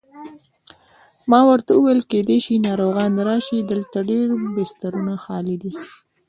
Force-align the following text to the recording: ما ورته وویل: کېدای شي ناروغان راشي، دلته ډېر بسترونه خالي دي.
ما 1.29 1.39
ورته 1.49 1.71
وویل: 1.73 2.01
کېدای 2.11 2.39
شي 2.45 2.53
ناروغان 2.67 3.13
راشي، 3.27 3.59
دلته 3.71 3.97
ډېر 4.09 4.27
بسترونه 4.55 5.13
خالي 5.23 5.55
دي. 5.61 5.71